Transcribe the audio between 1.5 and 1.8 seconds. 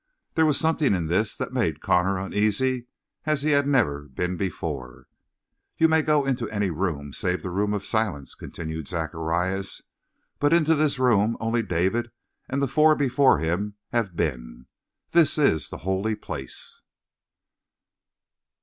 made